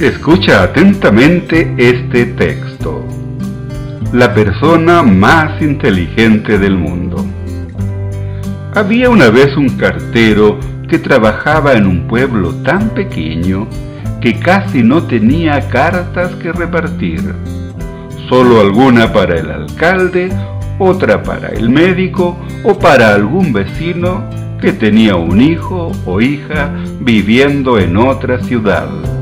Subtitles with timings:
[0.00, 3.04] Escucha atentamente este texto.
[4.12, 7.26] La persona más inteligente del mundo.
[8.76, 13.66] Había una vez un cartero que trabajaba en un pueblo tan pequeño
[14.20, 17.34] que casi no tenía cartas que repartir.
[18.28, 20.30] Solo alguna para el alcalde,
[20.78, 27.80] otra para el médico o para algún vecino que tenía un hijo o hija viviendo
[27.80, 29.17] en otra ciudad.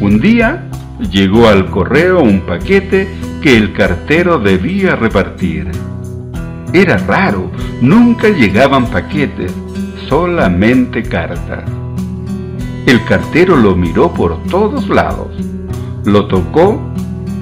[0.00, 0.64] Un día
[1.10, 3.08] llegó al correo un paquete
[3.42, 5.68] que el cartero debía repartir.
[6.72, 9.52] Era raro, nunca llegaban paquetes,
[10.08, 11.64] solamente cartas.
[12.86, 15.34] El cartero lo miró por todos lados,
[16.04, 16.80] lo tocó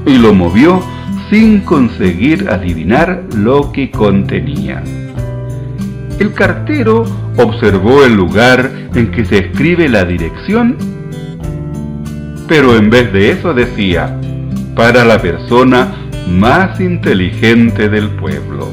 [0.07, 0.83] y lo movió
[1.31, 4.83] sin conseguir adivinar lo que contenía.
[6.19, 7.05] El cartero
[7.37, 10.77] observó el lugar en que se escribe la dirección,
[12.49, 14.19] pero en vez de eso decía,
[14.75, 15.95] para la persona
[16.29, 18.69] más inteligente del pueblo.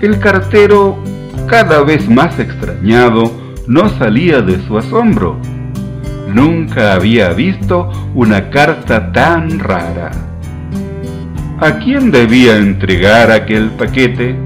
[0.00, 0.98] El cartero,
[1.46, 3.32] cada vez más extrañado,
[3.66, 5.36] no salía de su asombro.
[6.32, 10.10] Nunca había visto una carta tan rara.
[11.58, 14.36] ¿A quién debía entregar aquel paquete?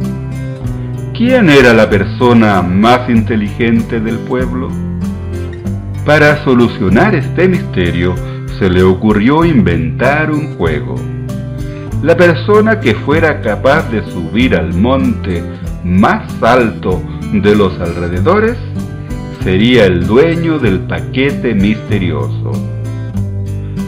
[1.16, 4.68] ¿Quién era la persona más inteligente del pueblo?
[6.04, 8.14] Para solucionar este misterio,
[8.58, 10.96] se le ocurrió inventar un juego.
[12.02, 15.42] La persona que fuera capaz de subir al monte
[15.82, 17.02] más alto
[17.32, 18.58] de los alrededores
[19.42, 22.52] sería el dueño del paquete misterioso.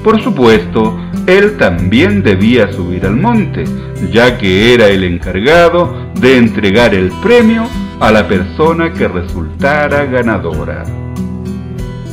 [0.03, 3.65] Por supuesto, él también debía subir al monte,
[4.11, 7.65] ya que era el encargado de entregar el premio
[8.01, 10.83] a la persona que resultara ganadora.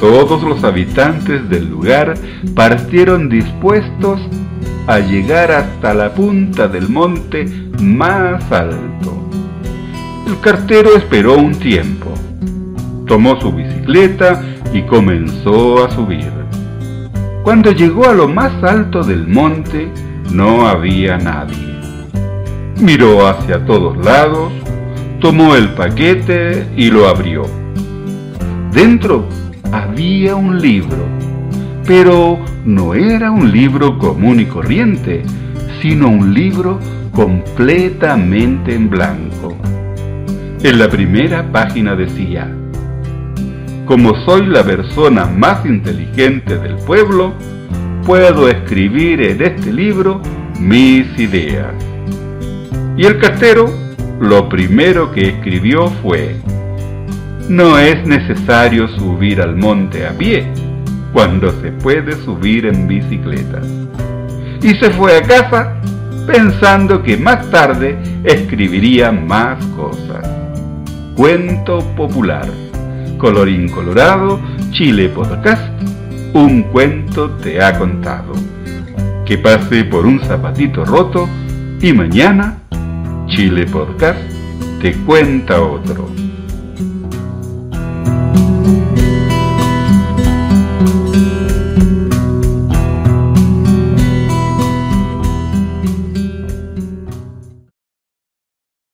[0.04, 2.16] Todos los habitantes del lugar
[2.54, 4.20] partieron dispuestos
[4.86, 7.45] a llegar hasta la punta del monte
[7.80, 9.30] más alto.
[10.27, 12.14] El cartero esperó un tiempo,
[13.08, 16.33] tomó su bicicleta y comenzó a subir.
[17.42, 19.88] Cuando llegó a lo más alto del monte,
[20.33, 21.80] no había nadie.
[22.77, 24.52] Miró hacia todos lados,
[25.22, 27.44] tomó el paquete y lo abrió.
[28.73, 29.30] Dentro
[29.73, 31.08] había un libro,
[31.88, 35.23] pero no era un libro común y corriente,
[35.82, 36.80] sino un libro
[37.11, 39.58] completamente en blanco.
[40.62, 42.56] En la primera página decía,
[43.86, 47.33] como soy la persona más inteligente del pueblo,
[48.06, 50.22] puedo escribir en este libro
[50.60, 51.73] mis ideas.
[52.95, 53.73] Y el cartero
[54.20, 56.36] lo primero que escribió fue,
[57.49, 60.48] no es necesario subir al monte a pie
[61.11, 63.61] cuando se puede subir en bicicleta.
[64.61, 65.76] Y se fue a casa
[66.26, 70.27] pensando que más tarde escribiría más cosas.
[71.15, 72.49] Cuento popular.
[73.17, 74.39] Colorín colorado,
[74.71, 75.61] Chile Podcast,
[76.33, 78.33] un cuento te ha contado.
[79.26, 81.30] Que pase por un zapatito roto
[81.82, 82.58] y mañana
[83.27, 84.20] Chile Podcast
[84.82, 86.33] te cuenta otro.